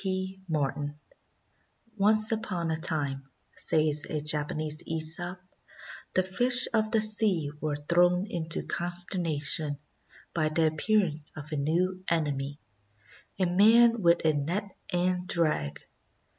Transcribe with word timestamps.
P. 0.03 0.39
MARTIN 0.49 0.95
"Once 1.95 2.31
upon 2.31 2.71
a 2.71 2.79
time," 2.79 3.29
says 3.55 4.07
a 4.09 4.19
Japanese 4.19 4.81
^sop, 4.83 5.37
"the 6.15 6.23
fish 6.23 6.67
of 6.73 6.89
the 6.89 6.99
sea 6.99 7.51
were 7.61 7.75
thrown 7.75 8.25
into 8.25 8.63
consternation 8.63 9.77
by 10.33 10.49
the 10.49 10.65
appear 10.65 11.05
ance 11.05 11.31
of 11.35 11.51
a 11.51 11.55
new 11.55 12.03
enemy— 12.09 12.57
a 13.39 13.45
man 13.45 14.01
with 14.01 14.25
a 14.25 14.33
net 14.33 14.75
and 14.91 15.27
drag. 15.27 15.79